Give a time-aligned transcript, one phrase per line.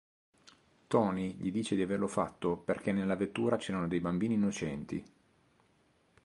[0.87, 5.05] Tony gli dice di averlo fatto perché nella vettura c'erano dei bambini innocenti.